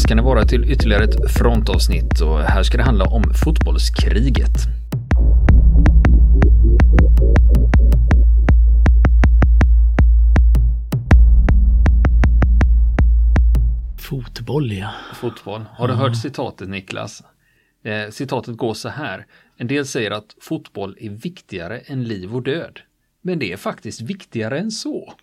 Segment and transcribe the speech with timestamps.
[0.00, 4.52] ska ni vara till ytterligare ett frontavsnitt och här ska det handla om fotbollskriget.
[13.98, 14.90] Fotboll ja.
[15.14, 15.64] Fotboll.
[15.72, 17.22] Har du hört citatet Niklas?
[17.84, 19.26] Eh, citatet går så här.
[19.56, 22.80] En del säger att fotboll är viktigare än liv och död.
[23.22, 25.14] Men det är faktiskt viktigare än så.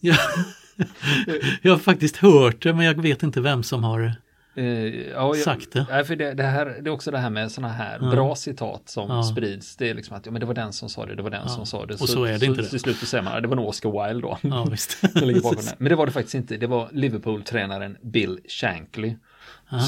[0.00, 0.16] Ja.
[1.62, 4.14] Jag har faktiskt hört det men jag vet inte vem som har
[4.54, 4.64] Eh,
[5.10, 5.86] ja, sagt det.
[5.90, 8.10] Nej, för det, det, här, det är också det här med sådana här Ja.
[8.10, 9.22] bra citat som Ja.
[9.22, 9.76] sprids.
[9.76, 11.48] Det är liksom att ja, men det var den som sa det, det var den
[11.48, 11.94] som sa det.
[11.94, 12.68] Och så är det inte det.
[12.68, 14.38] Till slut så säger man att det var nog Oscar Wilde då.
[14.42, 15.02] Ja visst.
[15.78, 16.56] Men det var det faktiskt inte.
[16.56, 19.14] Det var Liverpool-tränaren Bill Shankly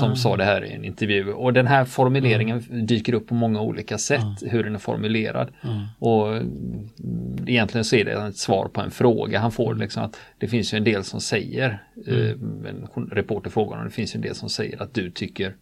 [0.00, 0.14] som Ah.
[0.16, 1.32] sa det här i en intervju.
[1.32, 5.48] Och den här formuleringen dyker upp på många olika sätt, hur den är formulerad.
[5.98, 6.88] Och mm,
[7.46, 9.74] egentligen så är det ett svar på en fråga han får.
[9.74, 12.30] Liksom att det finns ju en del som säger, eh,
[12.70, 15.54] en reporter frågar honom, det finns ju en del som säger att du tycker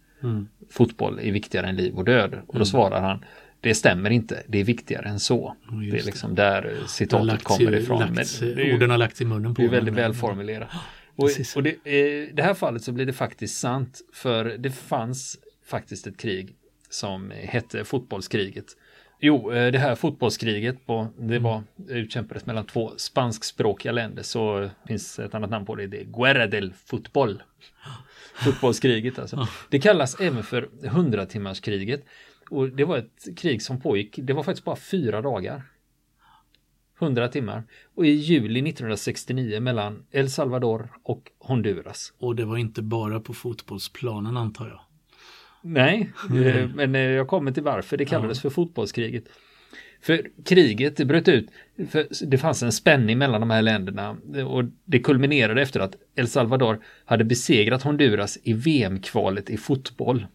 [0.71, 2.35] fotboll är viktigare än liv och död.
[2.47, 3.23] Och då svarar han,
[3.61, 5.55] det stämmer inte, det är viktigare än så.
[5.81, 7.99] just det är liksom där har citatet kommer ifrån.
[8.01, 10.03] lagts- Men det är ju- orden har lagts i munnen på det är väldigt honom.
[10.11, 10.67] välformulerat.
[11.15, 14.01] Och, och det, i det här fallet så blir det faktiskt sant.
[14.13, 16.55] För det fanns faktiskt ett krig
[16.89, 18.65] som hette fotbollskriget.
[19.19, 24.23] Jo, eh, det här fotbollskriget på, det var, utkämpades mellan två spanskspråkiga länder.
[24.23, 25.87] Så finns ett annat namn på det.
[25.87, 27.43] Det är Guerra del Fotboll.
[28.35, 29.47] Fotbollskriget alltså.
[29.69, 32.05] Det kallas även för hundratimmarskriget.
[32.49, 35.61] Och det var ett krig som pågick, det var faktiskt bara fyra dagar.
[37.01, 37.63] 100 timmar.
[37.95, 42.13] Och i juli 1969 mellan El Salvador och Honduras.
[42.19, 44.79] Och det var inte bara på fotbollsplanen antar jag.
[45.61, 49.23] Nej, eh, men eh, jag kommer till varför det kallades för fotbollskriget.
[50.01, 51.49] För kriget det bröt ut,
[52.25, 54.17] det fanns en spänning mellan de här länderna
[54.47, 60.25] och det kulminerade efter att El Salvador hade besegrat Honduras i VM-kvalet i fotboll.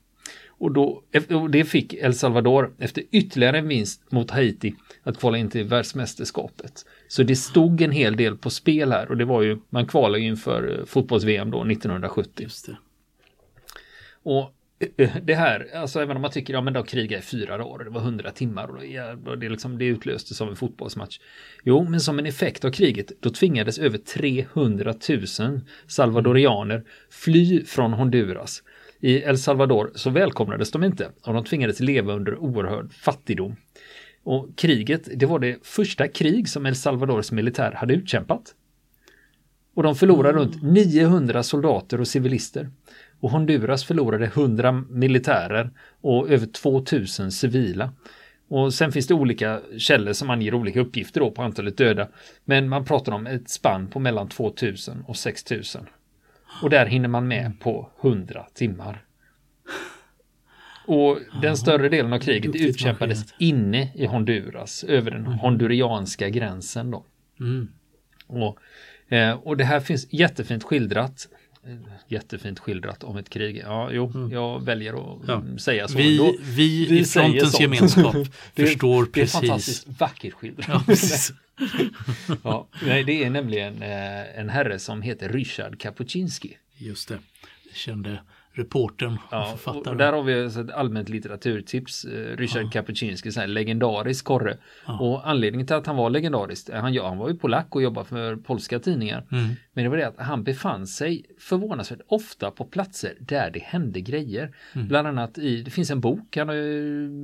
[0.58, 5.38] Och, då, och det fick El Salvador efter ytterligare en vinst mot Haiti att kvala
[5.38, 6.84] in till världsmästerskapet.
[7.08, 10.20] Så det stod en hel del på spel här och det var ju, man kvalade
[10.20, 12.42] inför eh, fotbolls-VM då 1970.
[12.42, 12.76] Just det.
[14.22, 14.52] Och
[14.96, 17.84] eh, det här, alltså även om man tycker, ja men då kriga i fyra dagar,
[17.84, 21.18] det var hundra timmar och det, liksom, det utlöstes som en fotbollsmatch.
[21.64, 27.92] Jo, men som en effekt av kriget, då tvingades över 300 000 salvadorianer fly från
[27.92, 28.62] Honduras.
[29.00, 33.56] I El Salvador så välkomnades de inte och de tvingades leva under oerhörd fattigdom.
[34.22, 38.54] Och kriget, det var det första krig som El Salvadors militär hade utkämpat.
[39.74, 42.70] Och de förlorade runt 900 soldater och civilister.
[43.20, 45.70] Och Honduras förlorade 100 militärer
[46.00, 47.92] och över 2000 civila.
[48.48, 52.08] Och sen finns det olika källor som anger olika uppgifter då på antalet döda.
[52.44, 55.86] Men man pratar om ett spann på mellan 2000 och 6000.
[56.62, 59.04] Och där hinner man med på 100 timmar.
[60.86, 63.40] Och den större delen av kriget duktigt utkämpades marscherat.
[63.40, 67.04] inne i Honduras, över den hondurianska gränsen då.
[67.40, 67.68] Mm.
[68.26, 68.58] Och,
[69.14, 71.28] eh, och det här finns jättefint skildrat.
[71.66, 71.76] Eh,
[72.08, 73.56] Jättefint skildrat om ett krig.
[73.64, 75.34] Ja, jo, jag väljer att Ja.
[75.34, 75.98] mm, säga så.
[75.98, 78.12] Vi, Då- vi, vi i frontens gemenskap
[78.54, 79.32] det, är- förstår Det är precis.
[79.40, 80.68] fantastiskt vackert skildrat.
[80.68, 81.32] Ja, precis.
[82.44, 86.56] ja, nej, det är nämligen eh, en herre som heter Ryszard Kapuscinski.
[86.76, 87.18] Just det.
[87.64, 88.20] Det kände
[88.52, 89.88] reportern Ja, och författaren.
[89.88, 92.04] och där har vi ett allmänt litteraturtips.
[92.04, 94.56] Eh, Ryszard Kapuscinski, så här legendarisk korre.
[95.00, 97.82] Och anledningen till att han var legendarisk, eh, han, ja, han var ju polack och
[97.82, 99.26] jobbade för polska tidningar.
[99.32, 99.48] Mm.
[99.72, 104.00] Men det var det att han befann sig förvånansvärt ofta på platser där det hände
[104.00, 104.54] grejer.
[104.74, 104.88] Mm.
[104.88, 106.48] Bland annat i, det finns en bok han,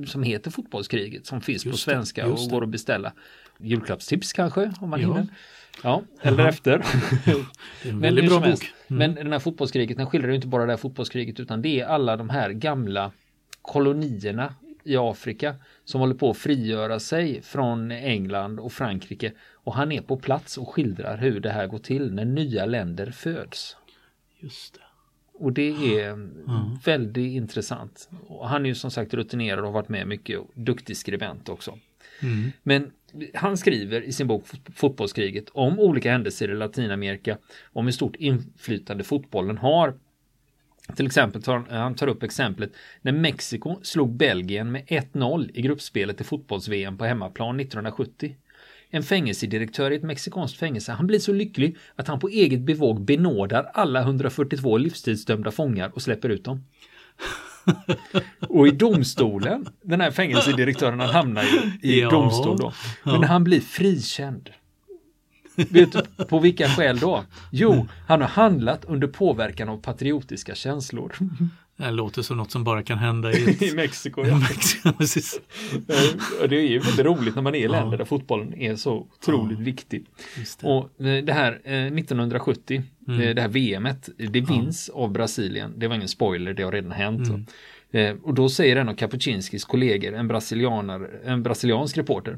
[0.07, 2.55] som heter Fotbollskriget som finns på Just det, svenska just och det.
[2.55, 3.13] går att beställa.
[3.59, 5.07] Julklappstips kanske om man Ja.
[5.07, 5.27] hinner.
[5.83, 6.77] Ja, eller efter.
[7.83, 8.73] Det är en Men bra bok.
[8.87, 8.97] Mm.
[8.97, 11.85] Men den här fotbollskriget, den skildrar ju inte bara det här fotbollskriget utan det är
[11.85, 13.11] alla de här gamla
[13.61, 14.53] kolonierna
[14.83, 19.31] i Afrika som håller på att frigöra sig från England och Frankrike.
[19.53, 23.11] Och han är på plats och skildrar hur det här går till när nya länder
[23.11, 23.77] föds.
[24.39, 24.79] Just det.
[25.33, 26.29] Och det är
[26.85, 28.09] väldigt intressant.
[28.27, 31.49] Och han är ju som sagt rutinerad och har varit med mycket och duktig skribent
[31.49, 31.77] också.
[32.21, 32.51] Mm.
[32.63, 32.91] Men
[33.33, 34.45] han skriver i sin bok
[34.75, 37.37] Fotbollskriget om olika händelser i Latinamerika,
[37.73, 39.93] om hur stort inflytande fotbollen har.
[40.95, 42.71] Till exempel tar han tar upp exemplet
[43.01, 48.35] när Mexiko slog Belgien med 1-0 i gruppspelet i fotbolls-VM på hemmaplan 1970.
[48.89, 53.01] En fängelsedirektör i ett mexikanskt fängelse, han blir så lycklig att han på eget bevåg
[53.01, 56.63] benådar alla 142 livstidsdömda fångar och släpper ut dem.
[58.49, 62.09] Och i domstolen, den här fängelsedirektören han hamnar ju i Ja.
[62.09, 62.73] domstol då.
[63.03, 64.49] Men han blir frikänd.
[65.55, 67.23] Vet du på vilka skäl då?
[67.51, 71.15] Jo, han har handlat under påverkan av patriotiska känslor.
[71.77, 74.25] Det låter som något som bara kan hända i, I Mexiko.
[74.25, 74.37] Ja.
[74.49, 75.39] Mexiko precis.
[76.49, 79.59] det är ju väldigt roligt när man är i länder där fotbollen är så otroligt
[79.59, 79.65] ja.
[79.65, 80.05] viktig.
[80.59, 80.67] Det.
[80.67, 83.21] Och eh, det här 1970, mm.
[83.21, 84.99] Eh, det här VMet, det vinns ja.
[84.99, 85.73] av Brasilien.
[85.77, 87.27] Det var ingen spoiler, det har redan hänt.
[87.27, 87.45] Mm.
[87.91, 90.31] Eh, och då säger en av Kapuscinskis kollegor, en,
[91.25, 92.37] en brasiliansk reporter,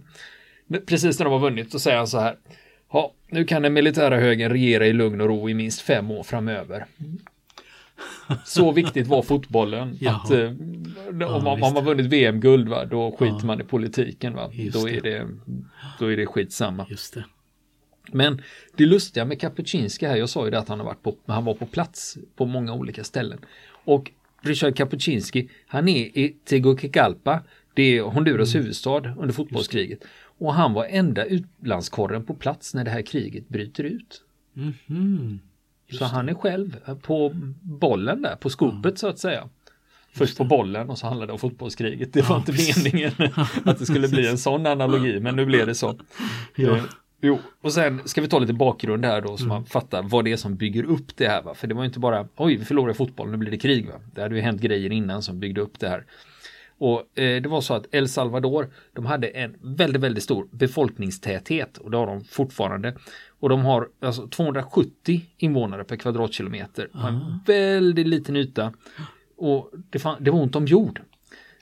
[0.86, 2.36] precis när de har vunnit, så säger han så här.
[2.92, 6.24] Ja, nu kan den militära högern regera i lugn och ro i minst fem år
[6.24, 6.86] framöver.
[8.45, 9.99] Så viktigt var fotbollen.
[10.07, 13.45] att, eh, om, ja, man, om man vunnit VM-guld, va, då skiter ja.
[13.45, 14.33] man i politiken.
[14.33, 14.51] Va?
[14.73, 15.27] Då, är det,
[15.99, 16.85] då är det skitsamma.
[16.89, 17.25] Just det.
[18.11, 18.41] Men
[18.75, 21.45] det lustiga med Kapuscinski här, jag sa ju det att han, har varit på, han
[21.45, 23.39] var på plats på många olika ställen.
[23.69, 24.11] Och
[24.41, 28.63] Richard Kapuscinski, han är i Tegucigalpa, det är Honduras mm.
[28.63, 29.99] huvudstad under fotbollskriget.
[30.38, 34.23] Och han var enda utlandskorren på plats när det här kriget bryter ut.
[34.89, 35.39] Mm.
[35.92, 37.31] Så han är själv på
[37.62, 39.50] bollen där, på skopet så att säga.
[40.13, 42.13] Först på bollen och så handlade det om fotbollskriget.
[42.13, 42.84] Det var ja, inte precis.
[42.84, 43.12] meningen
[43.66, 46.00] att det skulle bli en sån analogi, men nu blev det så.
[46.56, 46.75] Ja.
[46.78, 46.84] Eh,
[47.22, 49.56] jo, och sen ska vi ta lite bakgrund här då så mm.
[49.56, 51.42] man fattar vad det är som bygger upp det här.
[51.42, 51.54] Va?
[51.54, 53.88] För det var inte bara, oj, vi förlorade fotbollen, nu blir det krig.
[53.88, 54.00] Va?
[54.13, 56.06] Det hade ju hänt grejer innan som byggde upp det här.
[56.78, 61.78] Och eh, det var så att El Salvador, de hade en väldigt, väldigt stor befolkningstäthet
[61.78, 62.94] och det har de fortfarande.
[63.39, 66.88] Och de har alltså 270 invånare per kvadratkilometer.
[66.88, 68.74] På en väldigt liten yta.
[69.38, 71.01] Och det, fann, det var ont om jord.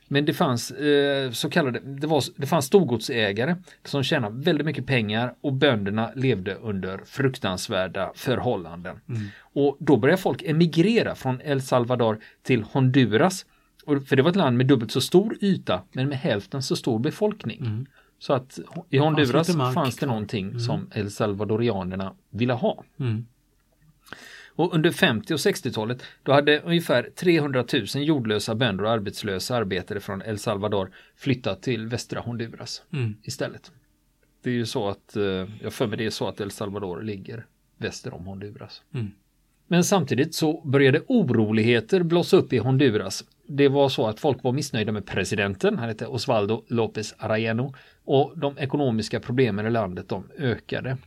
[0.07, 4.85] Men det fanns eh, så kallade, det, var, det fanns storgodsägare som tjänade väldigt mycket
[4.85, 8.99] pengar och bönderna levde under fruktansvärda förhållanden.
[9.09, 9.21] Mm.
[9.39, 13.45] Och då började folk emigrera från El Salvador till Honduras.
[13.85, 16.99] För det var ett land med dubbelt så stor yta men med hälften så stor
[16.99, 17.59] befolkning.
[17.59, 17.85] Mm.
[18.19, 18.59] Så att
[18.89, 20.59] i Honduras fanns, fanns det någonting mm.
[20.59, 22.83] som El Salvadorianerna ville ha.
[22.99, 23.25] Mm.
[24.55, 29.99] Och under 50 och 60-talet då hade ungefär 300 000 jordlösa bönder och arbetslösa arbetare
[29.99, 33.15] från El Salvador flyttat till västra Honduras mm.
[33.23, 33.71] istället.
[34.43, 35.23] Det är ju så att, eh,
[35.61, 37.45] jag för mig det är så att El Salvador ligger
[37.77, 38.81] väster om Honduras.
[38.93, 39.11] Mm.
[39.67, 43.23] Men samtidigt så började oroligheter blossa upp i Honduras.
[43.47, 47.73] Det var så att folk var missnöjda med presidenten, han hette Osvaldo López Arellano
[48.05, 50.97] och de ekonomiska problemen i landet de ökade.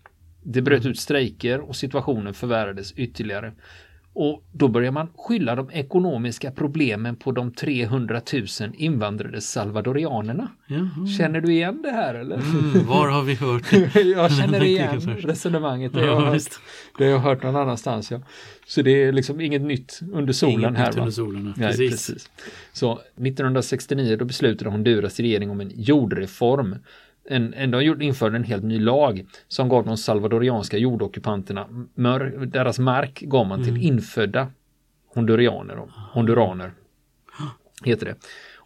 [0.42, 0.90] Det bröt mm.
[0.90, 3.52] ut strejker och situationen förvärrades ytterligare.
[4.20, 10.48] Och då börjar man skylla de ekonomiska problemen på de 300 000 invandrade salvadorianerna.
[10.66, 11.06] Jaha.
[11.18, 12.36] Känner du igen det här eller?
[12.36, 14.00] Mm, var har vi hört det?
[14.00, 15.92] jag känner igen resonemanget.
[15.92, 16.42] Det, ja, jag hört,
[16.98, 18.10] det har jag hört någon annanstans.
[18.10, 18.20] Ja.
[18.66, 20.86] Så det är liksom inget nytt under solen inget här.
[20.86, 21.90] Nytt under solen, ja, precis.
[21.90, 22.30] precis.
[22.72, 26.76] Så 1969 då beslutade Honduras regering om en jordreform
[27.30, 32.78] en, en, de införde en helt ny lag som gav de salvadorianska jordockupanterna mör, deras
[32.78, 33.82] mark gav man till mm.
[33.82, 34.48] infödda
[35.14, 35.82] hondurianer.
[36.12, 36.72] Honduraner
[37.84, 38.14] heter det.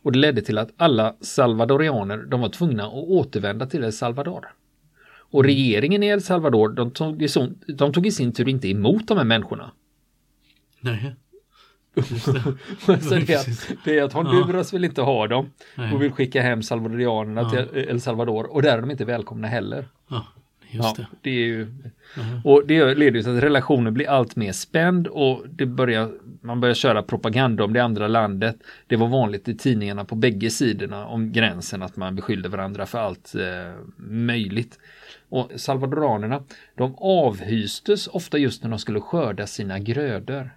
[0.03, 4.47] Och det ledde till att alla salvadorianer de var tvungna att återvända till El Salvador.
[5.05, 5.47] Och mm.
[5.47, 7.29] regeringen i El Salvador de tog, i,
[7.67, 9.73] de tog i sin tur inte emot de här människorna.
[10.81, 11.15] Nej.
[11.95, 12.33] Så
[13.15, 14.77] det, är att, det är att Honduras ja.
[14.77, 15.95] vill inte ha dem Nej.
[15.95, 17.51] och vill skicka hem salvadorianerna ja.
[17.51, 19.89] till El Salvador och där är de inte välkomna heller.
[20.09, 20.27] Ja,
[20.71, 21.07] just det.
[21.21, 21.67] det är ju,
[22.45, 26.75] Och det leder till att relationen blir allt mer spänd och det börjar, man börjar
[26.75, 28.57] köra propaganda om det andra landet.
[28.87, 32.99] Det var vanligt i tidningarna på bägge sidorna om gränsen att man beskyllde varandra för
[32.99, 33.75] allt eh,
[34.07, 34.79] möjligt.
[35.29, 36.43] Och salvadoranerna,
[36.75, 40.51] de avhystes ofta just när de skulle skörda sina grödor.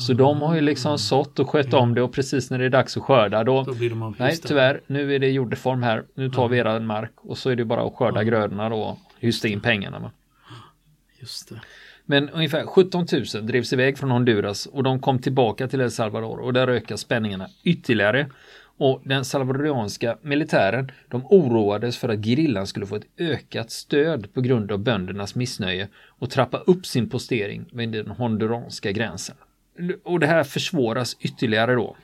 [0.00, 2.70] Så de har ju liksom sått och skött om det och precis när det är
[2.70, 6.30] dags att skörda då, då blir de nej tyvärr, nu är det jordreform här, nu
[6.30, 8.22] tar vi eran mark och så är det bara att skörda ja.
[8.22, 9.98] grödorna då och hysta in pengarna.
[9.98, 10.10] Va?
[11.20, 11.60] Just det.
[12.06, 16.38] Men ungefär 17 000 drevs iväg från Honduras och de kom tillbaka till El Salvador
[16.38, 18.26] och där ökar spänningarna ytterligare.
[18.76, 24.40] Och den salvadorianska militären de oroades för att gerillan skulle få ett ökat stöd på
[24.40, 29.36] grund av böndernas missnöje och trappa upp sin postering vid den honduranska gränsen
[30.04, 31.96] och det här försvåras ytterligare då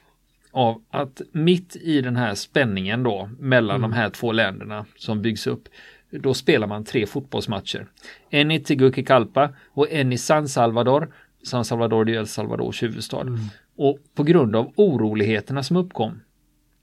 [0.52, 3.90] av att mitt i den här spänningen då mellan mm.
[3.90, 5.68] de här två länderna som byggs upp
[6.10, 7.86] då spelar man tre fotbollsmatcher.
[8.30, 11.12] En i Tegucigalpa och en i San Salvador.
[11.42, 13.20] San Salvador är El Salvadors huvudstad.
[13.20, 13.40] Mm.
[13.76, 16.20] Och på grund av oroligheterna som uppkom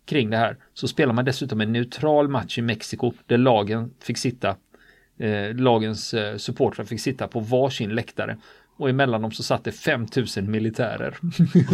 [0.05, 4.17] kring det här så spelar man dessutom en neutral match i Mexiko där lagen fick
[4.17, 4.55] sitta
[5.17, 8.37] eh, lagens eh, supportrar fick sitta på varsin läktare
[8.77, 11.17] Och emellan dem så satt det 5000 militärer.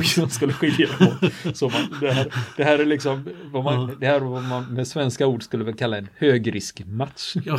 [0.15, 4.07] som skulle skilja dem Så man, det, här, det här är liksom vad man, det
[4.07, 7.36] här vad man med svenska ord skulle väl kalla en högriskmatch.
[7.45, 7.57] Ja,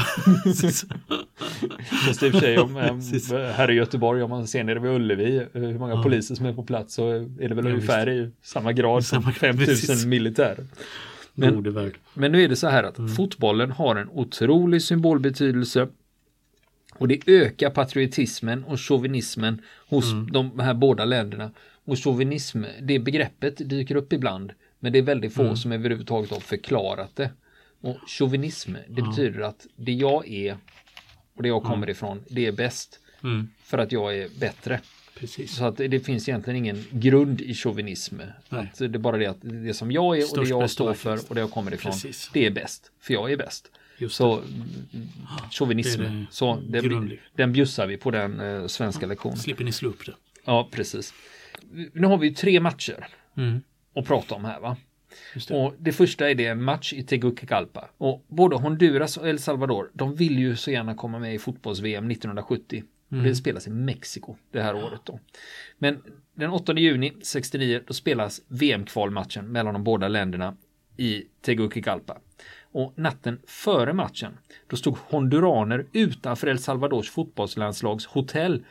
[2.07, 2.77] Fast i och för sig om,
[3.55, 6.03] här i Göteborg om man ser nere vid Ullevi eh, hur många ja.
[6.03, 9.23] poliser som är på plats så är det väl ja, ungefär i samma grad som
[9.23, 10.67] 5000 militärer.
[11.35, 13.11] Men, men nu är det så här att mm.
[13.11, 15.89] fotbollen har en otrolig symbolbetydelse
[16.99, 20.33] och det ökar patriotismen och chauvinismen hos mm.
[20.33, 21.51] de här båda länderna.
[21.85, 24.53] Och chauvinism, det begreppet dyker upp ibland.
[24.79, 25.57] Men det är väldigt få mm.
[25.57, 27.31] som överhuvudtaget har förklarat det.
[27.81, 29.11] Och chauvinism, det mm.
[29.11, 30.57] betyder att det jag är
[31.37, 31.91] och det jag kommer mm.
[31.91, 33.01] ifrån, det är bäst.
[33.23, 33.49] Mm.
[33.63, 34.81] För att jag är bättre.
[35.19, 35.57] Precis.
[35.57, 38.21] Så att det finns egentligen ingen grund i chauvinism.
[38.49, 40.95] Att det är bara det att det som jag är och Störst det jag står
[40.95, 42.31] för och det jag kommer ifrån, Precis.
[42.33, 42.91] det är bäst.
[43.01, 43.71] För jag är bäst.
[43.99, 44.43] Just så
[45.51, 49.37] chauvinism, det det så det, den bjussar vi på den eh, svenska lektionen.
[49.37, 50.15] Slipper ni slå upp det.
[50.45, 51.15] Ja, precis.
[51.93, 53.61] Nu har vi tre matcher mm.
[53.95, 54.77] att prata om här va.
[55.49, 55.55] Det.
[55.55, 57.89] Och det första är det en match i Tegucigalpa.
[57.99, 62.11] Och både Honduras och El Salvador, de vill ju så gärna komma med i fotbolls-VM
[62.11, 62.83] 1970.
[63.13, 63.25] Mm.
[63.25, 65.21] Det spelas i Mexiko det här året då.
[65.79, 66.03] Men
[66.35, 70.57] den 8 juni 69 då spelas VM-kvalmatchen mellan de båda länderna
[70.97, 72.19] i Tegucigalpa.
[72.75, 78.65] Och natten före matchen, då stod honduraner utanför El Salvadors fotbollslandslags hotell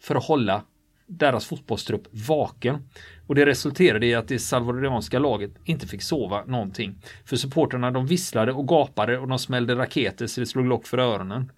[0.00, 0.62] för att hålla
[1.06, 2.88] deras fotbollstrupp vaken.
[3.26, 6.94] Och det resulterade i att det salvadorianska laget inte fick sova någonting.
[7.24, 10.98] För supporterna de visslade och gapade och de smällde raketer så det slog lock för
[10.98, 11.52] öronen.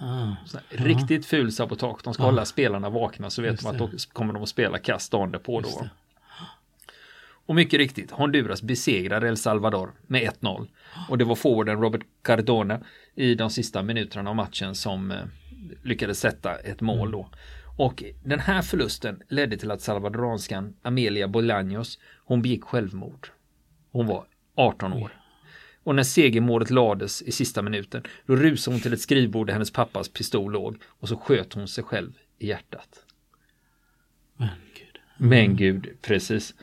[0.00, 0.32] Ah,
[0.68, 2.00] riktigt ful sabotage.
[2.04, 4.78] De ska ah, hålla spelarna vakna så vet de att då kommer de att spela
[4.78, 5.88] kast dagen på då.
[7.46, 10.68] Och mycket riktigt, Honduras besegrar El Salvador med 1-0.
[11.08, 12.80] Och det var forwarden Robert Cardona
[13.14, 15.18] i de sista minuterna av matchen som eh,
[15.82, 17.30] lyckades sätta ett mål då.
[17.76, 23.28] Och den här förlusten ledde till att salvadoranskan Amelia Bolaños, hon begick självmord.
[23.90, 25.12] Hon var 18 år.
[25.82, 29.70] Och när segermålet lades i sista minuten, då rusade hon till ett skrivbord där hennes
[29.70, 32.88] pappas pistol låg och så sköt hon sig själv i hjärtat.
[34.36, 34.98] Men gud.
[35.18, 36.54] Men gud, precis.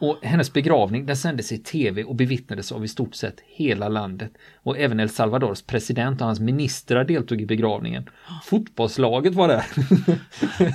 [0.00, 4.32] Och hennes begravning den sändes i tv och bevittnades av i stort sett hela landet.
[4.62, 8.08] Och även El Salvadors president och hans ministrar deltog i begravningen.
[8.44, 9.64] Fotbollslaget var där.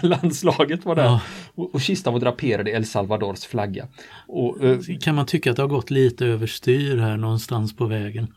[0.07, 1.03] Landslaget var där.
[1.03, 1.21] Ja.
[1.55, 3.87] Och, och kistan var draperad i El Salvadors flagga.
[4.27, 8.27] Och, uh, kan man tycka att det har gått lite överstyr här någonstans på vägen?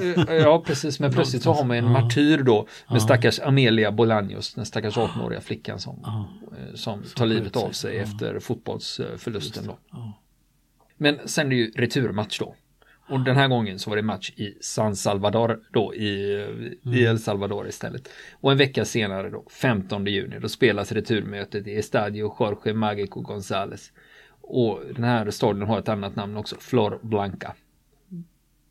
[0.00, 1.00] uh, ja, precis.
[1.00, 1.90] Men plötsligt så har man en ja.
[1.90, 3.00] martyr då med ja.
[3.00, 6.28] stackars Amelia Bolaños, den stackars 18-åriga flickan som, ja.
[6.74, 9.66] som tar livet av sig efter fotbollsförlusten.
[9.66, 9.95] Då.
[10.96, 12.54] Men sen är det ju returmatch då.
[13.08, 16.94] Och den här gången så var det match i San Salvador då i, mm.
[16.94, 18.08] i El Salvador istället.
[18.32, 23.92] Och en vecka senare då, 15 juni, då spelas returmötet i Estadio Jorge Magico González.
[24.40, 27.54] Och den här stadion har ett annat namn också, Flor Blanca.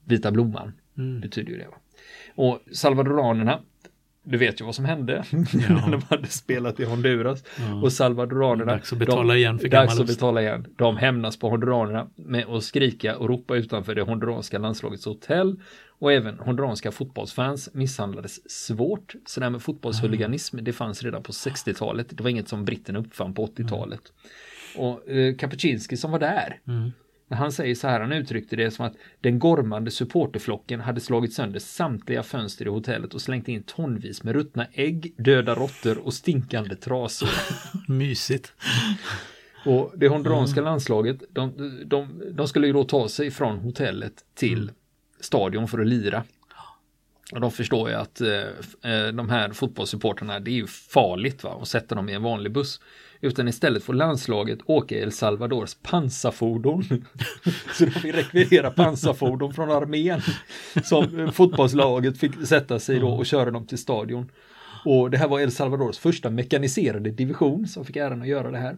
[0.03, 1.22] Vita blomman mm.
[1.22, 1.67] betyder ju det.
[1.67, 1.77] Va?
[2.36, 3.62] Och salvadoranerna
[4.25, 7.44] du vet ju vad som hände när de hade spelat i Honduras.
[7.58, 7.82] Ja.
[7.82, 8.72] Och salvadoranerna.
[8.72, 10.67] Dags att betala de, igen för Dags att betala igen.
[10.75, 15.60] De hämnas på honduranerna med att skrika och ropa utanför det honduranska landslagets hotell.
[16.00, 19.15] Och även honduranska fotbollsfans misshandlades svårt.
[19.25, 22.08] Så det här med fotbollshuliganism, det fanns redan på 60-talet.
[22.10, 24.01] Det var inget som britterna uppfann på 80-talet.
[24.75, 24.88] Mm.
[24.88, 26.91] Och eh, Kapuscinski som var där, mm.
[27.29, 31.60] Han säger så här, han uttryckte det som att den gormande supporterflocken hade slagit sönder
[31.60, 36.75] samtliga fönster i hotellet och slängt in tonvis med ruttna ägg, döda råttor och stinkande
[36.75, 37.29] trasor.
[37.88, 38.53] Mysigt.
[39.65, 40.72] Och det honduranska mm.
[40.72, 44.75] landslaget, de, de, de, skulle ju då ta sig från hotellet till mm.
[45.20, 46.24] stadion för att lira.
[47.32, 48.29] Och de förstår ju att eh,
[48.91, 52.51] eh de här fotbollssupportrarna, det är ju farligt va, att sätta dem i en vanlig
[52.51, 52.79] buss.
[53.25, 56.84] Utan istället får landslaget åka El Salvadors pansarfordon.
[57.74, 60.22] Så de fick rekvirera pansarfordon från armén.
[60.84, 64.32] Som fotbollslaget fick sätta sig då och köra dem till stadion.
[64.86, 68.58] Och det här var El Salvadors första mekaniserade division som fick äran att göra det
[68.58, 68.77] här.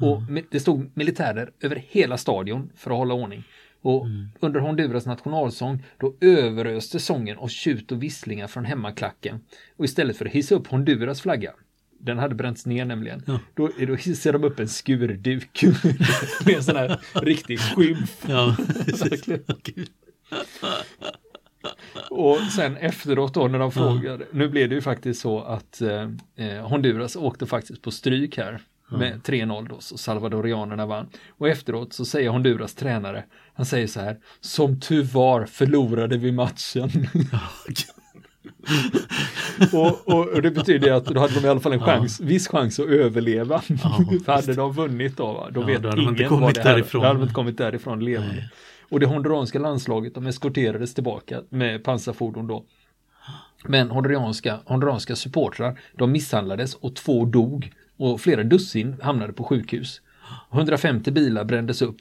[0.00, 3.44] Och det stod militärer över hela stadion för att hålla ordning.
[3.82, 4.28] Och mm.
[4.40, 9.40] under Honduras nationalsång då överöste sången och tjut och visslingar från hemmaklacken.
[9.76, 11.52] Och istället för att hissa upp Honduras flagga
[12.06, 13.22] den hade bränts ner nämligen.
[13.26, 13.40] Ja.
[13.54, 15.62] Då, då hissar de upp en skurduk
[16.44, 18.24] med en sån här riktig skymf.
[18.28, 18.56] Ja,
[22.10, 24.30] Och sen efteråt då när de frågade, ja.
[24.32, 28.60] nu blev det ju faktiskt så att eh, eh Honduras åkte faktiskt på stryk här
[28.88, 31.08] med 3-0 då, så salvadorianerna vann.
[31.28, 36.32] Och efteråt så säger Honduras tränare, han säger så här, som tur var förlorade vi
[36.32, 36.90] matchen.
[39.72, 42.26] och, och, och, det betyder att då hade de i alla fall en chans, ja.
[42.26, 43.62] viss chans att överleva.
[43.68, 43.76] Ja,
[44.24, 46.72] För hade de vunnit då, va, då ja, vet då ingen inte kommit det här,
[46.72, 47.00] därifrån.
[47.00, 48.32] Då hade de inte kommit därifrån levande.
[48.32, 48.50] Nej.
[48.88, 52.64] Och det honduranska landslaget, de eskorterades tillbaka med pansarfordon då.
[53.64, 57.72] Men honduranska, honduranska supportrar, de misshandlades och två dog.
[57.96, 60.00] Och flera dussin hamnade på sjukhus.
[60.52, 61.98] 150 bilar brändes upp.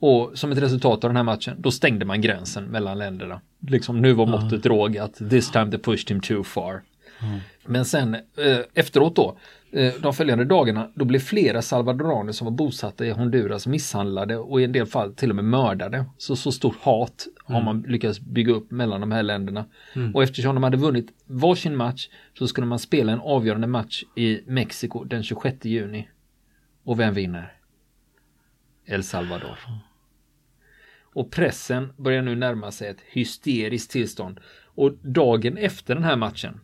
[0.00, 3.40] Och som ett resultat av den här matchen, då stängde man gränsen mellan länderna.
[3.68, 6.82] Liksom nu var måttet rågat, this time they pushed him too far.
[7.22, 7.40] Mm.
[7.64, 9.38] Men sen eh, efteråt då,
[9.72, 14.60] eh, de följande dagarna, då blev flera salvadoraner som var bosatta i Honduras misshandlade och
[14.60, 16.04] i en del fall till och med mördade.
[16.18, 17.54] Så så stort hat mm.
[17.54, 19.64] har man lyckats bygga upp mellan de här länderna.
[19.94, 20.14] Mm.
[20.14, 24.40] Och eftersom de hade vunnit varsin match så skulle man spela en avgörande match i
[24.46, 26.08] Mexiko den 26 juni.
[26.84, 27.52] Och vem vinner?
[28.86, 29.58] El Salvador.
[31.14, 34.40] Och pressen börjar nu närma sig ett hysteriskt tillstånd.
[34.74, 36.60] Och dagen efter den här matchen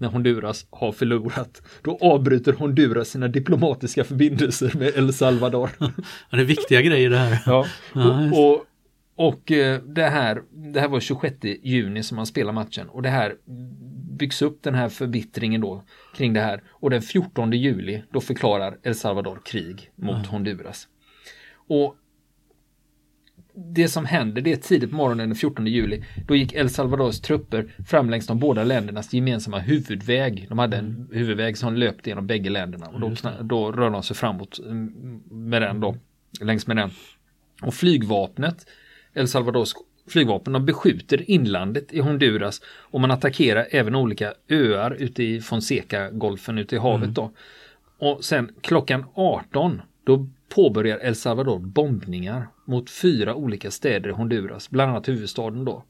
[0.00, 1.62] när Honduras har förlorat.
[1.82, 5.70] Då avbryter Honduras sina diplomatiska förbindelser med El Salvador.
[6.30, 7.42] Ja, det är viktiga grejer det här.
[7.46, 8.66] Ja, och, och,
[9.14, 13.08] och eh, det, här, det här var 26 juni som man spelar matchen och det
[13.08, 13.34] här
[14.18, 15.84] byggs upp den här förbittringen då
[16.16, 20.30] kring det här och den 14 juli då förklarar El Salvador krig mot ja.
[20.30, 20.88] Honduras.
[21.68, 21.96] Och
[23.54, 26.02] det som händer, det är tidigt på morgonen den 14 juli.
[26.26, 30.46] Då gick El Salvadors trupper fram längs de båda ländernas gemensamma huvudväg.
[30.48, 31.08] De hade en mm.
[31.12, 35.62] huvudväg som löpte genom bägge länderna och då, då rörde de sig framåt mm, med
[35.62, 35.96] den då,
[36.40, 36.90] längs med den.
[37.62, 38.66] Och flygvapnet,
[39.14, 39.72] El Salvadors
[40.08, 46.58] flygvapen, de beskjuter inlandet i Honduras och man attackerar även olika öar ute i Fonseca-golfen
[46.58, 47.14] ute i havet mm.
[47.14, 47.30] då.
[47.98, 54.70] Och sen klockan 18 då påbörjar El Salvador bombningar mot fyra olika städer i Honduras,
[54.70, 55.84] bland annat huvudstaden då.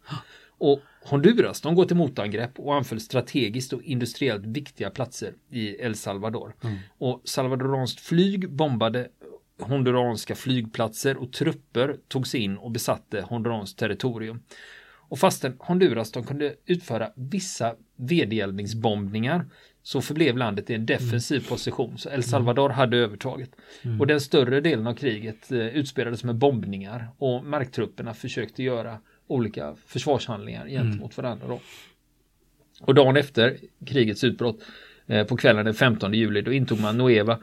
[0.59, 5.95] Och Honduras, de går till motangrepp och anföll strategiskt och industriellt viktiga platser i El
[5.95, 6.55] Salvador.
[6.65, 6.77] Mm.
[6.99, 9.09] Och salvadoranskt flyg bombade
[9.61, 14.43] honduranska flygplatser och trupper tog sig in och besatte honduranskt territorium.
[15.11, 19.47] Och fastän Honduras de kunde utföra vissa vedergällningsbombningar
[19.83, 21.49] så förblev landet i en defensiv mm.
[21.49, 21.99] position.
[21.99, 22.77] Så El Salvador mm.
[22.77, 23.51] hade övertaget.
[23.83, 24.01] Mm.
[24.01, 29.75] Och den större delen av kriget eh, utspelades med bombningar och marktrupperna försökte göra olika
[29.87, 31.25] försvarshandlingar gentemot mm.
[31.25, 31.47] varandra.
[31.49, 31.61] Då.
[32.81, 34.63] Och dagen efter krigets utbrott
[35.07, 37.39] eh, på kvällen den 15 juli då intog man Nueva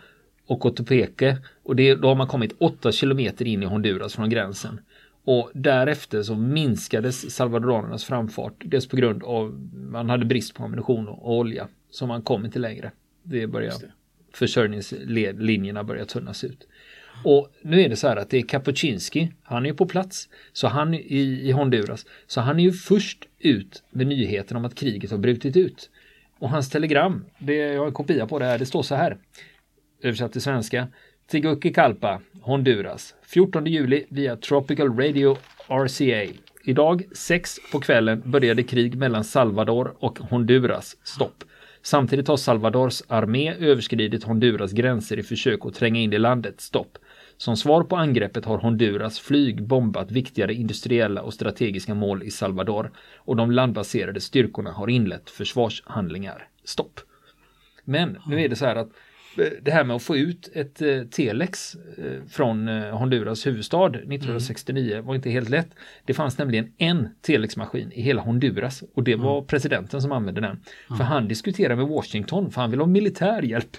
[0.47, 4.79] och Cotopeque och det, då har man kommit 8 kilometer in i Honduras från gränsen.
[5.23, 8.53] Och därefter så minskades salvadoranernas framfart.
[8.65, 11.67] Dels på grund av man hade brist på ammunition och olja.
[11.89, 12.91] Så man kom inte längre.
[13.23, 13.91] Det börjar, det.
[14.33, 16.67] försörjningslinjerna börjar tunnas ut.
[17.23, 20.29] Och nu är det så här att det är Kapuscinski, han är ju på plats,
[20.53, 24.75] så han i, i Honduras, så han är ju först ut med nyheten om att
[24.75, 25.89] kriget har brutit ut.
[26.39, 29.17] Och hans telegram, det, jag har en kopia på det här, det står så här,
[30.01, 30.87] översatt till svenska.
[31.31, 36.33] Tegucigalpa, Honduras, 14 juli via Tropical Radio RCA.
[36.63, 40.97] Idag, 6 på kvällen, började krig mellan Salvador och Honduras.
[41.03, 41.43] Stopp.
[41.87, 46.61] Samtidigt har Salvadors armé överskridit Honduras gränser i försök att tränga in i landet.
[46.61, 46.97] Stopp.
[47.37, 52.91] Som svar på angreppet har Honduras flyg bombat viktigare industriella och strategiska mål i Salvador
[53.15, 56.47] och de landbaserade styrkorna har inlett försvarshandlingar.
[56.63, 56.99] Stopp.
[57.83, 58.89] Men nu är det så här att
[59.61, 64.93] det här med att få ut ett eh, telex eh, från eh, Honduras huvudstad 1969
[64.93, 65.05] mm.
[65.05, 65.69] var inte helt lätt.
[66.05, 69.47] Det fanns nämligen en telexmaskin i hela Honduras och det var mm.
[69.47, 70.51] presidenten som använde den.
[70.51, 70.97] Mm.
[70.97, 73.77] För han diskuterade med Washington för han ville ha militär hjälp.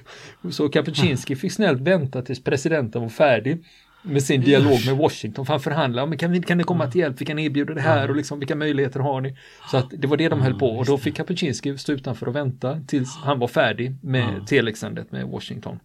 [0.50, 3.64] Så Kapuscinski fick snällt vänta tills presidenten var färdig
[4.02, 5.46] med sin dialog med Washington.
[5.46, 7.20] För han förhandlade, men kan, vi, kan ni komma till hjälp?
[7.20, 9.36] Vi kan erbjuda det här och liksom, vilka möjligheter har ni?
[9.70, 12.36] Så att det var det de höll på och då fick Kapuscinski stå utanför och
[12.36, 15.80] vänta tills han var färdig med telexandet med Washington.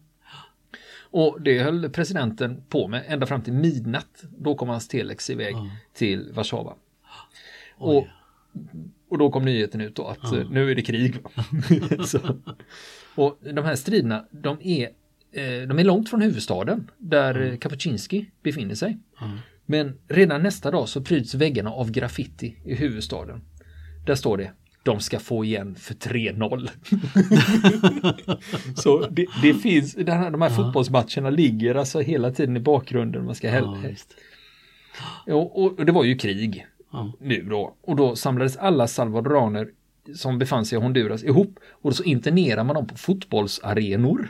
[1.12, 4.24] Och det höll presidenten på med ända fram till midnatt.
[4.38, 5.56] Då kom hans telex iväg
[5.94, 6.74] till Warszawa.
[7.76, 8.08] Och,
[9.10, 11.16] och då kom nyheten ut då att nu är det krig.
[13.16, 14.90] Och de här striderna, de är Eh,
[15.68, 17.58] de är långt från huvudstaden där mm.
[17.58, 18.98] Kapuscinski befinner sig.
[19.22, 19.38] Mm.
[19.66, 23.42] Men redan nästa dag så pryds väggarna av graffiti i huvudstaden.
[24.06, 24.52] Där står det
[24.84, 26.70] de ska få igen för 3-0.
[28.82, 30.56] så det, det, finns, de här, de här ja.
[30.56, 33.26] fotbollsmatcherna ligger alltså hela tiden i bakgrunden.
[33.26, 33.50] Man ska
[35.26, 37.14] ja, och, och, det var ju krig ja.
[37.20, 37.76] nu då.
[37.82, 39.68] Och då samlades alla salvadoraner
[40.16, 44.30] som befann sig i Honduras ihop och så internerar man dem på fotbollsarenor.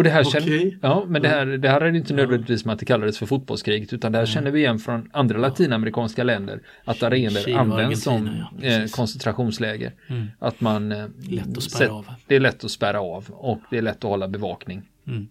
[0.00, 0.40] Och det här Okej.
[0.42, 3.26] känner, ja, men det här, det här är inte nödvändigtvis med att det kallades för
[3.26, 8.44] fotbollskriget, utan det här känner vi igen från andra latinamerikanska länder, att arenor används som
[8.60, 9.92] ja, eh, koncentrationsläger.
[10.38, 10.92] Att man...
[10.92, 12.06] Eh, Lätt att spärra av.
[12.26, 15.28] Det är lätt att spärra av och det är lätt att hålla bevakning Mm.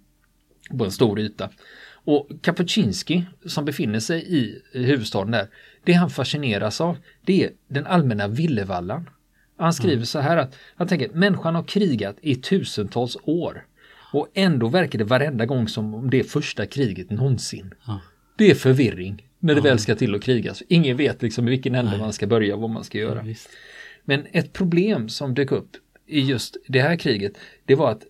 [0.77, 1.49] på en stor yta.
[1.91, 5.47] Och Kapuscinski som befinner sig i huvudstaden där,
[5.83, 9.09] det han fascineras av, det är den allmänna villevallan.
[9.57, 10.05] Han skriver Mm.
[10.05, 13.65] så här att, han tänker, människan har krigat i tusentals år
[14.13, 17.73] och ändå verkar det varenda gång som om det är första kriget någonsin.
[17.85, 18.01] Ja.
[18.37, 20.63] Det är förvirring när det väl ska till att krigas.
[20.67, 23.21] Ingen vet liksom i vilken ände man ska börja och vad man ska göra.
[23.21, 23.49] Visst.
[24.03, 25.69] Men ett problem som dök upp
[26.07, 27.33] i just det här kriget,
[27.65, 28.03] det var att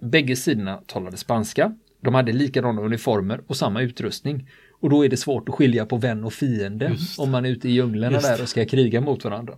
[0.00, 1.76] bägge sidorna talade spanska.
[2.00, 4.48] De hade likadana uniformer och samma utrustning.
[4.80, 7.68] Och då är det svårt att skilja på vän och fiende om man är ute
[7.68, 9.54] i djunglerna där och ska kriga mot varandra.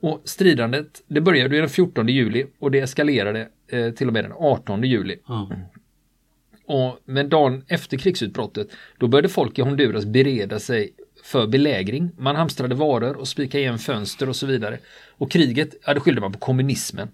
[0.00, 4.24] Och stridandet, det började ju den 14 juli och det eskalerade eh, till och med
[4.24, 5.16] den 18 juli.
[5.26, 5.50] Ja.
[6.66, 10.92] Och, men dagen efter krigsutbrottet, då började folk i Honduras bereda sig
[11.24, 12.10] för belägring.
[12.18, 14.78] Man hamstrade varor och spikade igen fönster och så vidare.
[15.10, 17.08] Och kriget, ja, det skyllde man på kommunismen.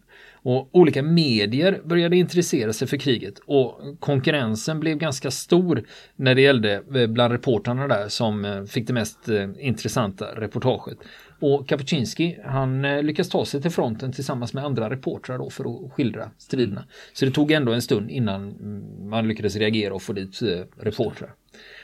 [0.48, 5.82] Och olika medier började intressera sig för kriget och konkurrensen blev ganska stor
[6.16, 10.98] när det gällde eh, bland reportrarna där som eh, fick det mest eh, intressanta reportaget.
[11.40, 15.92] Och Kapuscinski han lyckas ta sig till fronten tillsammans med andra reportrar då för att
[15.92, 16.84] skildra striderna.
[17.12, 20.40] Så det tog ändå en stund innan mm, man lyckades reagera och få dit
[20.80, 21.34] reportrar.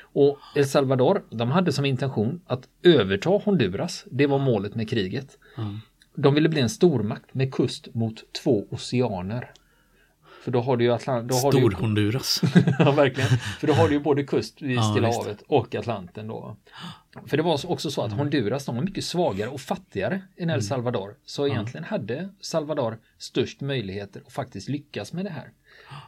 [0.03, 4.05] Och El Salvador, de hade som intention att överta Honduras.
[4.11, 5.39] Det var målet med kriget.
[5.59, 5.79] Mm.
[6.15, 9.51] De ville bli en stormakt med kust mot två oceaner.
[10.45, 11.29] För då har du ju Atlant...
[11.29, 11.71] Då har du ju...
[11.71, 12.43] Stor-Honduras.
[12.79, 13.29] ja, verkligen.
[13.29, 15.19] För då har du ju både kust Ja, Stilla visst.
[15.19, 16.57] havet och Atlanten då.
[17.27, 20.55] För det var också så att Honduras, de var mycket svagare och fattigare än Mm.
[20.55, 21.15] El Salvador.
[21.25, 25.49] Så egentligen hade Salvador störst möjligheter att faktiskt lyckas med det här.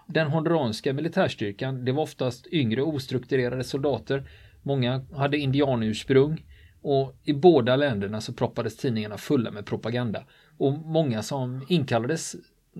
[0.06, 4.30] Den honduranska militärstyrkan, det var oftast yngre ostrukturerade soldater.
[4.62, 6.44] Många hade indianursprung.
[6.84, 10.24] Och i båda länderna så proppades tidningarna fulla med propaganda.
[10.58, 12.36] Och många som inkallades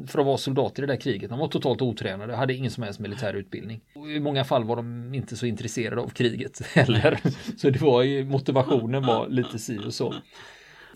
[0.07, 2.83] för att vara soldater i det där kriget, de var totalt otränade, hade ingen som
[2.83, 3.81] helst militär utbildning.
[3.95, 7.21] Och I många fall var de inte så intresserade av kriget heller.
[7.57, 10.15] Så det var ju, motivationen var lite si och så.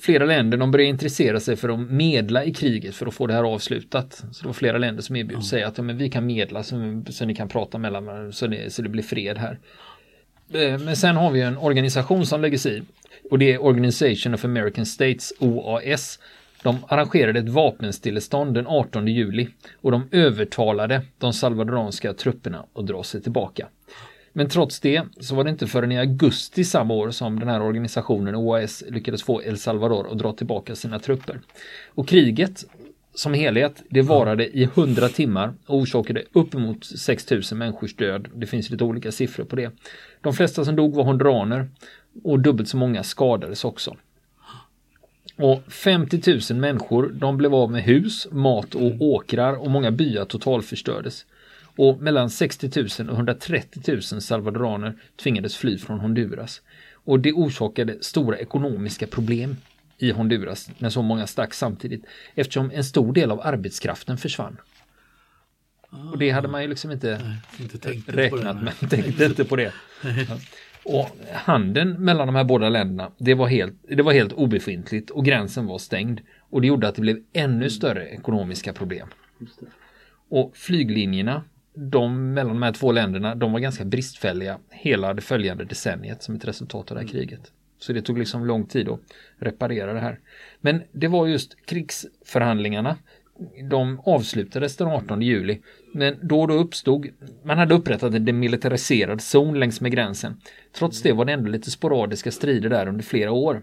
[0.01, 3.35] Flera länder de började intressera sig för att medla i kriget för att få det
[3.35, 4.25] här avslutat.
[4.33, 7.03] Så det var flera länder som erbjöd sig att ja, men vi kan medla så,
[7.11, 9.59] så ni kan prata mellan så det, så det blir fred här.
[10.55, 12.83] Eh, Men sen har vi en organisation som lägger sig i
[13.31, 16.19] och det är Organization of American States, OAS.
[16.63, 19.49] De arrangerade ett vapenstillestånd den 18 juli
[19.81, 23.69] och de övertalade de salvadoranska trupperna att dra sig tillbaka.
[24.33, 27.63] Men trots det så var det inte förrän i augusti samma år som den här
[27.63, 31.41] organisationen OAS lyckades få El Salvador att dra tillbaka sina trupper.
[31.89, 32.65] Och kriget
[33.15, 38.29] som helhet, det varade i 100 timmar och orsakade uppemot 6000 människors död.
[38.35, 39.71] Det finns lite olika siffror på det.
[40.21, 41.69] De flesta som dog var honduraner
[42.25, 43.97] och dubbelt så många skadades också.
[45.37, 50.25] Och 50 000 människor, de blev av med hus, mat och åkrar och många byar
[50.25, 51.27] totalförstördes.
[51.77, 56.61] Och mellan 60 000 och 130 000 salvadoraner tvingades fly från Honduras.
[56.93, 59.57] Och det orsakade stora ekonomiska problem
[59.99, 62.05] i Honduras när så många stack samtidigt
[62.35, 64.57] eftersom en stor del av arbetskraften försvann.
[66.13, 69.73] Och det hade man ju liksom inte Nej, inte räknat med, tänkte inte på det.
[70.03, 70.39] Ja.
[70.89, 75.25] Och handeln mellan de här båda länderna, det var, helt, det var helt obefintligt och
[75.25, 76.21] gränsen var stängd.
[76.51, 79.09] Och det gjorde att det blev ännu större ekonomiska problem.
[80.29, 85.65] Och flyglinjerna, de mellan de här två länderna, de var ganska bristfälliga hela det följande
[85.65, 87.53] decenniet som ett resultat av det här kriget.
[87.79, 89.01] Så det tog liksom lång tid att
[89.39, 90.19] reparera det här.
[90.61, 92.97] Men det var just krigsförhandlingarna.
[93.71, 95.59] De avslutades den 18 juli.
[95.93, 97.07] Men då och då uppstod,
[97.45, 100.41] man hade upprättat en demilitariserad zon längs med gränsen.
[100.73, 103.63] Trots det var det ändå lite sporadiska strider där under flera år.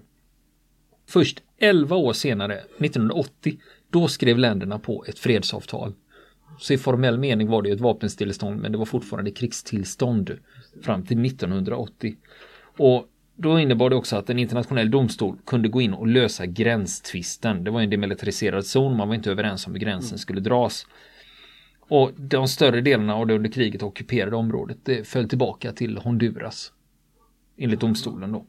[1.07, 3.57] Först 11 år senare, 1980,
[3.89, 5.93] då skrev länderna på ett fredsavtal.
[6.59, 10.37] Så i formell mening var det ju ett vapenstillestånd men det var fortfarande krigstillstånd
[10.81, 12.15] fram till 1980.
[12.77, 17.63] Och då innebar det också att en internationell domstol kunde gå in och lösa gränstvisten.
[17.63, 20.85] Det var en demilitariserad zon, man var inte överens om hur gränsen skulle dras.
[21.87, 26.71] Och de större delarna av det under kriget ockuperade området det föll tillbaka till Honduras.
[27.57, 28.45] Enligt domstolen då.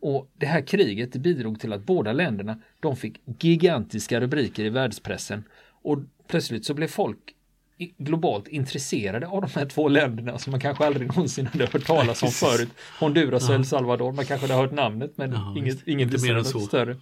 [0.00, 5.44] Och det här kriget bidrog till att båda länderna de fick gigantiska rubriker i världspressen.
[5.82, 7.18] Och plötsligt så blev folk
[7.98, 12.22] globalt intresserade av de här två länderna som man kanske aldrig någonsin hade hört talas
[12.22, 12.68] om förut.
[13.00, 13.58] Honduras och Ja.
[13.58, 16.96] El Salvador, man kanske hade hört namnet men Ja, inget, inget Inte mer större, större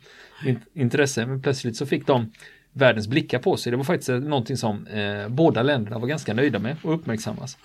[0.47, 1.27] in- intresse.
[1.27, 2.33] Men plötsligt så fick de
[2.73, 3.71] världens blickar på sig.
[3.71, 7.59] Det var faktiskt någonting som eh, båda länderna var ganska nöjda med och uppmärksammas.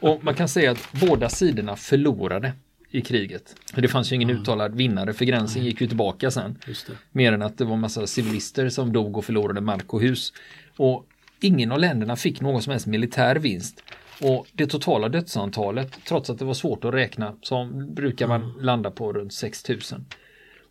[0.00, 2.52] och man kan säga att båda sidorna förlorade
[2.90, 3.56] i kriget.
[3.74, 4.42] Det fanns ju ingen mm.
[4.42, 6.58] uttalad vinnare för gränsen gick ju tillbaka sen.
[7.12, 10.32] Mer än att det var massa civilister som dog och förlorade mark och hus.
[10.76, 11.06] Och
[11.40, 13.82] ingen av länderna fick någon som helst militär vinst.
[14.22, 18.60] Och det totala dödsantalet, trots att det var svårt att räkna, så brukar man mm.
[18.60, 20.06] landa på runt 6000.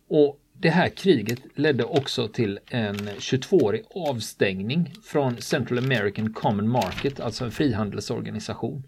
[0.08, 7.20] Och det här kriget ledde också till en 22-årig avstängning från Central American Common Market,
[7.20, 8.82] alltså en frihandelsorganisation.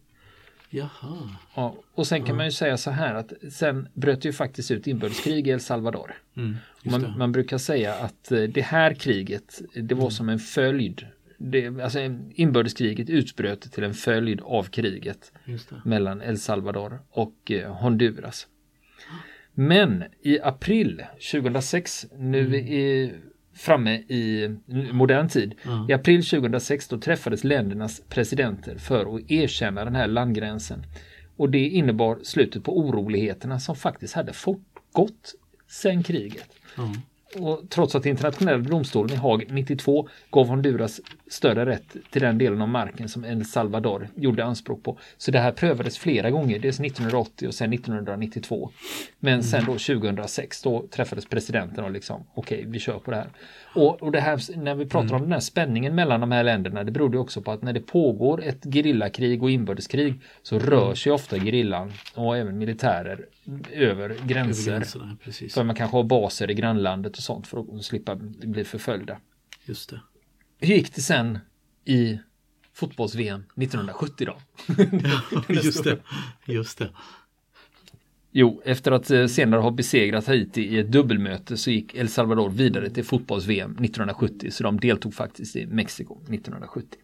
[0.71, 1.37] Jaha.
[1.55, 2.35] Ja, och sen kan ja.
[2.35, 5.61] man ju säga så här att sen bröt det ju faktiskt ut inbördeskrig i El
[5.61, 6.15] Salvador.
[6.37, 10.11] Mm, man, man, brukar säga att eh, det här kriget, det var mm.
[10.11, 11.07] som en följd.
[11.39, 11.99] Det, alltså
[12.35, 15.33] inbördeskriget utbröt till en följd av kriget
[15.85, 18.47] mellan El Salvador och eh, Honduras.
[19.59, 22.55] Men i april 2006, nu mm.
[22.55, 23.13] är
[23.55, 24.51] framme i
[24.93, 25.55] modern tid.
[25.65, 25.91] Mm.
[25.91, 30.87] I april 2006 då träffades ländernas presidenter för att erkänna den här landgränsen.
[31.37, 35.35] Och det innebar slutet på oroligheterna som faktiskt hade fortgått
[35.69, 36.49] sedan kriget.
[36.79, 36.93] Mm.
[37.41, 42.63] Och trots att internationella domstolen i Haag 92 gav Honduras större rätt till den delen
[42.63, 44.99] av marken som El Salvador gjorde anspråk på.
[45.17, 48.71] Så det här prövades flera gånger, dels 1980 och sen 1992.
[49.19, 53.17] Men sen då 2006 då träffades presidenten och liksom okej, okay, vi kör på det
[53.17, 53.29] här.
[53.75, 55.17] Och, och det här, när vi pratar mm.
[55.17, 57.81] om den här spänningen mellan de här länderna, det berodde också på att när det
[57.81, 63.27] pågår ett gerillakrig och inbördeskrig så rör sig ofta gerillan och även militärer
[63.73, 64.71] över gränser.
[64.71, 65.17] Över gränserna,
[65.51, 69.19] för man kanske har baser i grannlandet och sånt för att slippa bli förföljda.
[69.65, 70.01] Just det.
[70.61, 71.39] Hur gick det sen
[71.85, 72.19] i
[72.73, 74.37] fotbolls-VM 1970 då?
[75.55, 75.99] just det.
[76.47, 76.91] Just det.
[78.39, 82.51] Jo, efter att eh, senare ha besegrat Haiti i ett dubbelmöte så gick El Salvador
[82.51, 87.01] vidare till fotbolls-VM 1970 så de deltog faktiskt i Mexiko 1970.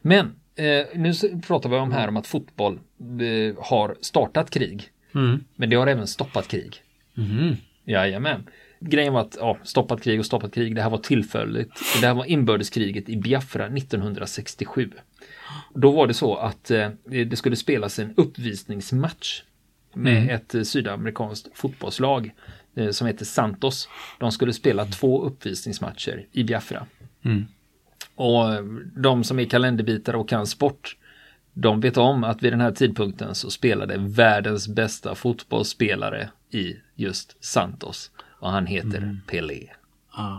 [0.00, 1.12] Men eh, nu
[1.46, 4.90] pratar vi om här om att fotboll eh, har startat krig.
[5.14, 5.44] Mm.
[5.56, 6.82] Men det har även stoppat krig.
[7.16, 7.56] Mm.
[7.84, 8.48] Jajamän.
[8.80, 11.70] Grejen var att, ja, stoppat krig och stoppat krig, det här var tillfälligt.
[12.00, 14.90] Det här var inbördeskriget i Biafra 1967.
[15.74, 19.42] Då var det så att eh, det skulle spelas en uppvisningsmatch
[19.94, 20.34] med mm.
[20.34, 22.30] ett eh, sydamerikanskt fotbollslag
[22.74, 23.88] eh, som heter Santos.
[24.18, 26.86] De skulle spela två uppvisningsmatcher i Biafra.
[27.24, 27.46] Mm.
[28.14, 28.64] Och eh,
[28.96, 30.96] de som är kalenderbitare och kan sport,
[31.54, 37.44] de vet om att vid den här tidpunkten så spelade världens bästa fotbollsspelare i just
[37.44, 38.10] Santos.
[38.40, 39.20] Och han heter mm.
[39.26, 39.66] Pelé.
[40.10, 40.38] Ah.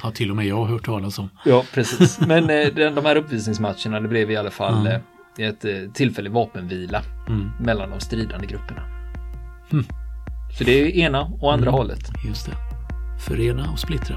[0.00, 1.30] Har till och med jag hört talas om.
[1.44, 2.20] Ja, precis.
[2.20, 5.00] Men eh, de här uppvisningsmatcherna, det blev i alla fall mm
[5.38, 7.50] ett eh, tillfällig vapenvila mm.
[7.60, 8.82] mellan de stridande grupperna.
[9.72, 9.84] Mm.
[10.58, 11.74] Så det är ena och andra mm.
[11.74, 12.10] hållet.
[12.26, 12.52] Just det.
[13.26, 14.16] Förena och splittra.